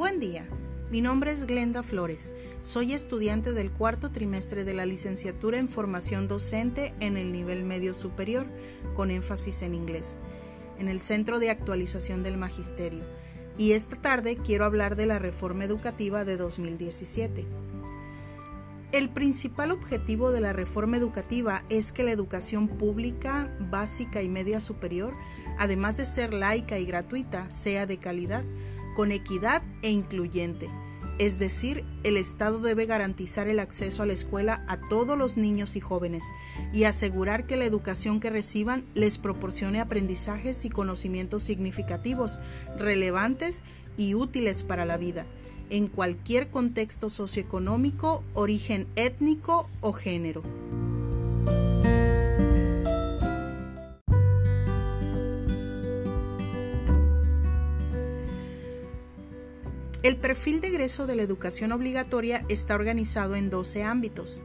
Buen 0.00 0.18
día, 0.18 0.46
mi 0.90 1.02
nombre 1.02 1.30
es 1.30 1.46
Glenda 1.46 1.82
Flores. 1.82 2.32
Soy 2.62 2.94
estudiante 2.94 3.52
del 3.52 3.70
cuarto 3.70 4.10
trimestre 4.10 4.64
de 4.64 4.72
la 4.72 4.86
licenciatura 4.86 5.58
en 5.58 5.68
formación 5.68 6.26
docente 6.26 6.94
en 7.00 7.18
el 7.18 7.32
nivel 7.32 7.64
medio 7.64 7.92
superior, 7.92 8.46
con 8.94 9.10
énfasis 9.10 9.60
en 9.60 9.74
inglés, 9.74 10.16
en 10.78 10.88
el 10.88 11.02
Centro 11.02 11.38
de 11.38 11.50
Actualización 11.50 12.22
del 12.22 12.38
Magisterio. 12.38 13.02
Y 13.58 13.72
esta 13.72 13.96
tarde 13.96 14.38
quiero 14.38 14.64
hablar 14.64 14.96
de 14.96 15.04
la 15.04 15.18
reforma 15.18 15.66
educativa 15.66 16.24
de 16.24 16.38
2017. 16.38 17.44
El 18.92 19.10
principal 19.10 19.70
objetivo 19.70 20.32
de 20.32 20.40
la 20.40 20.54
reforma 20.54 20.96
educativa 20.96 21.62
es 21.68 21.92
que 21.92 22.04
la 22.04 22.12
educación 22.12 22.68
pública, 22.68 23.54
básica 23.70 24.22
y 24.22 24.30
media 24.30 24.62
superior, 24.62 25.12
además 25.58 25.98
de 25.98 26.06
ser 26.06 26.32
laica 26.32 26.78
y 26.78 26.86
gratuita, 26.86 27.50
sea 27.50 27.84
de 27.84 27.98
calidad, 27.98 28.44
con 28.94 29.12
equidad 29.12 29.62
e 29.82 29.90
incluyente. 29.90 30.68
Es 31.20 31.38
decir, 31.38 31.84
el 32.02 32.16
Estado 32.16 32.60
debe 32.60 32.86
garantizar 32.86 33.46
el 33.46 33.60
acceso 33.60 34.02
a 34.02 34.06
la 34.06 34.14
escuela 34.14 34.64
a 34.68 34.80
todos 34.88 35.18
los 35.18 35.36
niños 35.36 35.76
y 35.76 35.80
jóvenes 35.80 36.24
y 36.72 36.84
asegurar 36.84 37.46
que 37.46 37.58
la 37.58 37.66
educación 37.66 38.20
que 38.20 38.30
reciban 38.30 38.86
les 38.94 39.18
proporcione 39.18 39.80
aprendizajes 39.80 40.64
y 40.64 40.70
conocimientos 40.70 41.42
significativos, 41.42 42.38
relevantes 42.78 43.64
y 43.98 44.14
útiles 44.14 44.62
para 44.62 44.86
la 44.86 44.96
vida, 44.96 45.26
en 45.68 45.88
cualquier 45.88 46.48
contexto 46.48 47.10
socioeconómico, 47.10 48.24
origen 48.32 48.86
étnico 48.96 49.68
o 49.82 49.92
género. 49.92 50.42
El 60.02 60.16
perfil 60.16 60.62
de 60.62 60.68
egreso 60.68 61.06
de 61.06 61.14
la 61.14 61.22
educación 61.22 61.72
obligatoria 61.72 62.42
está 62.48 62.74
organizado 62.74 63.36
en 63.36 63.50
12 63.50 63.82
ámbitos. 63.82 64.40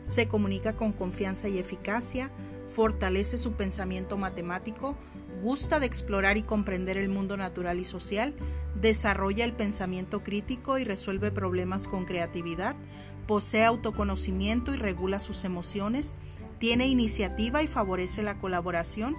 Se 0.00 0.28
comunica 0.28 0.76
con 0.76 0.92
confianza 0.92 1.50
y 1.50 1.58
eficacia, 1.58 2.30
fortalece 2.68 3.36
su 3.36 3.52
pensamiento 3.52 4.16
matemático, 4.16 4.96
gusta 5.42 5.78
de 5.78 5.84
explorar 5.84 6.38
y 6.38 6.42
comprender 6.42 6.96
el 6.96 7.10
mundo 7.10 7.36
natural 7.36 7.78
y 7.80 7.84
social, 7.84 8.32
desarrolla 8.80 9.44
el 9.44 9.52
pensamiento 9.52 10.22
crítico 10.22 10.78
y 10.78 10.84
resuelve 10.84 11.30
problemas 11.30 11.86
con 11.86 12.06
creatividad, 12.06 12.74
posee 13.26 13.66
autoconocimiento 13.66 14.72
y 14.72 14.78
regula 14.78 15.20
sus 15.20 15.44
emociones, 15.44 16.14
tiene 16.58 16.86
iniciativa 16.86 17.62
y 17.62 17.66
favorece 17.66 18.22
la 18.22 18.38
colaboración, 18.38 19.16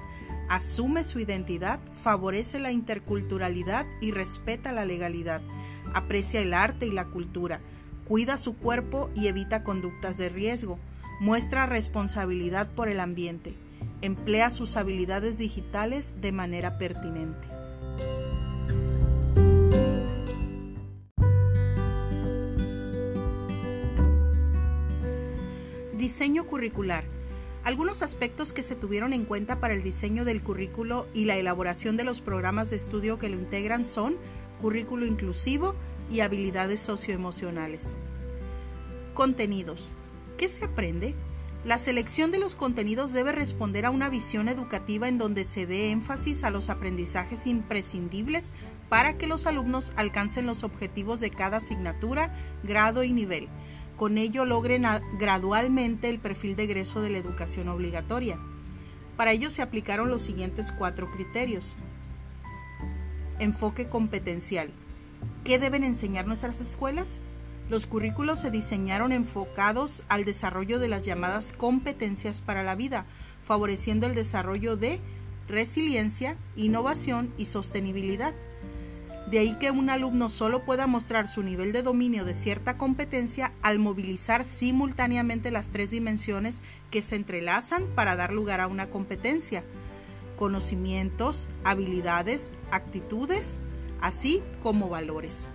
asume 0.49 1.03
su 1.03 1.19
identidad, 1.19 1.79
favorece 1.93 2.57
la 2.57 2.71
interculturalidad 2.71 3.85
y 4.01 4.09
respeta 4.11 4.71
la 4.71 4.83
legalidad, 4.83 5.41
aprecia 5.93 6.41
el 6.41 6.53
arte 6.53 6.85
y 6.85 6.91
la 6.91 7.05
cultura, 7.05 7.59
cuida 8.05 8.37
su 8.37 8.57
cuerpo 8.57 9.09
y 9.15 9.27
evita 9.27 9.63
conductas 9.63 10.17
de 10.17 10.29
riesgo, 10.29 10.79
muestra 11.19 11.65
responsabilidad 11.65 12.69
por 12.69 12.89
el 12.89 12.99
ambiente, 12.99 13.55
emplea 14.01 14.49
sus 14.49 14.77
habilidades 14.77 15.37
digitales 15.37 16.21
de 16.21 16.31
manera 16.31 16.77
pertinente. 16.77 17.47
Diseño 25.97 26.45
curricular 26.45 27.03
algunos 27.63 28.01
aspectos 28.01 28.53
que 28.53 28.63
se 28.63 28.75
tuvieron 28.75 29.13
en 29.13 29.25
cuenta 29.25 29.59
para 29.59 29.73
el 29.73 29.83
diseño 29.83 30.25
del 30.25 30.41
currículo 30.41 31.07
y 31.13 31.25
la 31.25 31.37
elaboración 31.37 31.97
de 31.97 32.03
los 32.03 32.21
programas 32.21 32.69
de 32.69 32.77
estudio 32.77 33.19
que 33.19 33.29
lo 33.29 33.35
integran 33.35 33.85
son 33.85 34.15
currículo 34.61 35.05
inclusivo 35.05 35.75
y 36.11 36.19
habilidades 36.19 36.79
socioemocionales. 36.79 37.97
Contenidos. 39.13 39.95
¿Qué 40.37 40.47
se 40.47 40.65
aprende? 40.65 41.15
La 41.65 41.77
selección 41.77 42.31
de 42.31 42.39
los 42.39 42.55
contenidos 42.55 43.11
debe 43.11 43.31
responder 43.31 43.85
a 43.85 43.89
una 43.89 44.09
visión 44.09 44.47
educativa 44.47 45.07
en 45.07 45.17
donde 45.17 45.43
se 45.43 45.65
dé 45.65 45.91
énfasis 45.91 46.43
a 46.43 46.51
los 46.51 46.69
aprendizajes 46.69 47.47
imprescindibles 47.47 48.53
para 48.87 49.17
que 49.17 49.27
los 49.27 49.45
alumnos 49.45 49.91
alcancen 49.97 50.45
los 50.45 50.63
objetivos 50.63 51.19
de 51.19 51.31
cada 51.31 51.57
asignatura, 51.57 52.33
grado 52.63 53.03
y 53.03 53.11
nivel 53.11 53.49
con 53.99 54.17
ello 54.17 54.45
logren 54.45 54.85
gradualmente 55.19 56.07
el 56.07 56.19
perfil 56.19 56.55
de 56.55 56.63
egreso 56.63 57.01
de 57.01 57.09
la 57.09 57.17
educación 57.17 57.67
obligatoria. 57.67 58.39
Para 59.17 59.33
ello 59.33 59.49
se 59.49 59.61
aplicaron 59.61 60.09
los 60.09 60.21
siguientes 60.21 60.71
cuatro 60.71 61.11
criterios. 61.11 61.75
Enfoque 63.39 63.87
competencial. 63.87 64.69
¿Qué 65.43 65.59
deben 65.59 65.83
enseñar 65.83 66.27
nuestras 66.27 66.61
escuelas? 66.61 67.21
Los 67.69 67.85
currículos 67.85 68.39
se 68.39 68.51
diseñaron 68.51 69.11
enfocados 69.11 70.03
al 70.09 70.25
desarrollo 70.25 70.79
de 70.79 70.87
las 70.87 71.05
llamadas 71.05 71.53
competencias 71.53 72.41
para 72.41 72.63
la 72.63 72.75
vida, 72.75 73.05
favoreciendo 73.43 74.07
el 74.07 74.15
desarrollo 74.15 74.75
de 74.75 74.99
resiliencia, 75.47 76.35
innovación 76.55 77.33
y 77.37 77.45
sostenibilidad. 77.45 78.33
De 79.29 79.37
ahí 79.37 79.55
que 79.59 79.69
un 79.69 79.91
alumno 79.91 80.27
solo 80.27 80.65
pueda 80.65 80.87
mostrar 80.87 81.27
su 81.27 81.43
nivel 81.43 81.71
de 81.71 81.83
dominio 81.83 82.25
de 82.25 82.33
cierta 82.33 82.77
competencia 82.77 83.53
al 83.61 83.77
movilizar 83.77 84.43
simultáneamente 84.43 85.51
las 85.51 85.69
tres 85.69 85.91
dimensiones 85.91 86.63
que 86.89 87.03
se 87.03 87.15
entrelazan 87.15 87.85
para 87.93 88.15
dar 88.15 88.33
lugar 88.33 88.59
a 88.59 88.67
una 88.67 88.89
competencia. 88.89 89.63
Conocimientos, 90.39 91.49
habilidades, 91.65 92.53
actitudes, 92.71 93.59
así 93.99 94.41
como 94.63 94.87
valores. 94.87 95.51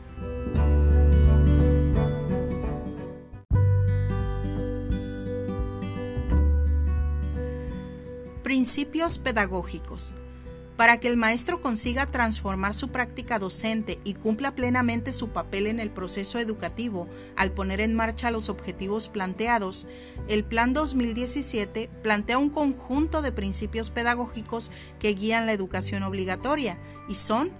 Principios 8.43 9.19
pedagógicos. 9.19 10.15
Para 10.77 10.99
que 10.99 11.07
el 11.07 11.17
maestro 11.17 11.61
consiga 11.61 12.07
transformar 12.07 12.75
su 12.75 12.89
práctica 12.89 13.39
docente 13.39 14.01
y 14.03 14.15
cumpla 14.15 14.57
plenamente 14.57 15.13
su 15.13 15.29
papel 15.29 15.69
en 15.69 15.79
el 15.79 15.91
proceso 15.91 16.41
educativo 16.41 17.09
al 17.37 17.53
poner 17.53 17.81
en 17.81 17.95
marcha 17.95 18.33
los 18.33 18.49
objetivos 18.49 19.09
planteados, 19.09 19.87
el 20.27 20.43
Plan 20.43 20.73
2017 20.73 21.89
plantea 22.03 22.39
un 22.39 22.51
conjunto 22.51 23.23
de 23.23 23.31
principios 23.31 23.91
pedagógicos 23.91 24.73
que 24.99 25.15
guían 25.15 25.47
la 25.47 25.53
educación 25.53 26.03
obligatoria 26.03 26.79
y 27.09 27.15
son 27.15 27.53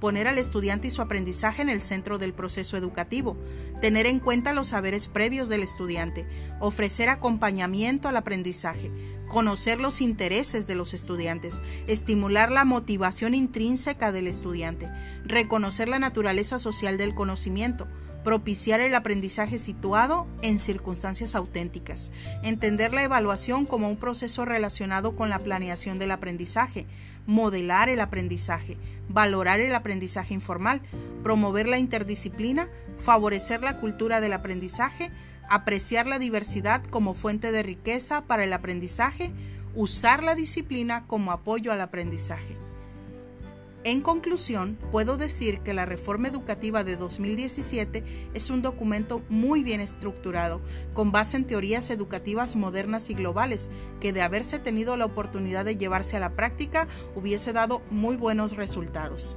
poner 0.00 0.28
al 0.28 0.38
estudiante 0.38 0.88
y 0.88 0.90
su 0.90 1.02
aprendizaje 1.02 1.62
en 1.62 1.68
el 1.68 1.80
centro 1.80 2.18
del 2.18 2.34
proceso 2.34 2.76
educativo, 2.76 3.36
tener 3.80 4.06
en 4.06 4.20
cuenta 4.20 4.52
los 4.52 4.68
saberes 4.68 5.08
previos 5.08 5.48
del 5.48 5.62
estudiante, 5.62 6.26
ofrecer 6.60 7.08
acompañamiento 7.08 8.08
al 8.08 8.16
aprendizaje, 8.16 8.90
conocer 9.28 9.80
los 9.80 10.00
intereses 10.00 10.66
de 10.66 10.74
los 10.74 10.94
estudiantes, 10.94 11.62
estimular 11.86 12.52
la 12.52 12.64
motivación 12.64 13.34
intrínseca 13.34 14.12
del 14.12 14.26
estudiante, 14.26 14.88
reconocer 15.24 15.88
la 15.88 15.98
naturaleza 15.98 16.58
social 16.58 16.98
del 16.98 17.14
conocimiento, 17.14 17.88
propiciar 18.26 18.80
el 18.80 18.92
aprendizaje 18.96 19.56
situado 19.56 20.26
en 20.42 20.58
circunstancias 20.58 21.36
auténticas, 21.36 22.10
entender 22.42 22.92
la 22.92 23.04
evaluación 23.04 23.66
como 23.66 23.88
un 23.88 23.98
proceso 23.98 24.44
relacionado 24.44 25.14
con 25.14 25.28
la 25.28 25.38
planeación 25.38 26.00
del 26.00 26.10
aprendizaje, 26.10 26.88
modelar 27.28 27.88
el 27.88 28.00
aprendizaje, 28.00 28.78
valorar 29.08 29.60
el 29.60 29.72
aprendizaje 29.72 30.34
informal, 30.34 30.82
promover 31.22 31.68
la 31.68 31.78
interdisciplina, 31.78 32.68
favorecer 32.96 33.62
la 33.62 33.78
cultura 33.78 34.20
del 34.20 34.32
aprendizaje, 34.32 35.12
apreciar 35.48 36.08
la 36.08 36.18
diversidad 36.18 36.82
como 36.82 37.14
fuente 37.14 37.52
de 37.52 37.62
riqueza 37.62 38.22
para 38.22 38.42
el 38.42 38.52
aprendizaje, 38.52 39.30
usar 39.76 40.24
la 40.24 40.34
disciplina 40.34 41.06
como 41.06 41.30
apoyo 41.30 41.70
al 41.70 41.80
aprendizaje. 41.80 42.56
En 43.86 44.00
conclusión, 44.00 44.76
puedo 44.90 45.16
decir 45.16 45.60
que 45.60 45.72
la 45.72 45.86
reforma 45.86 46.26
educativa 46.26 46.82
de 46.82 46.96
2017 46.96 48.02
es 48.34 48.50
un 48.50 48.60
documento 48.60 49.22
muy 49.28 49.62
bien 49.62 49.80
estructurado, 49.80 50.60
con 50.92 51.12
base 51.12 51.36
en 51.36 51.44
teorías 51.44 51.90
educativas 51.90 52.56
modernas 52.56 53.10
y 53.10 53.14
globales, 53.14 53.70
que 54.00 54.12
de 54.12 54.22
haberse 54.22 54.58
tenido 54.58 54.96
la 54.96 55.04
oportunidad 55.04 55.64
de 55.64 55.76
llevarse 55.76 56.16
a 56.16 56.20
la 56.20 56.34
práctica 56.34 56.88
hubiese 57.14 57.52
dado 57.52 57.80
muy 57.92 58.16
buenos 58.16 58.56
resultados. 58.56 59.36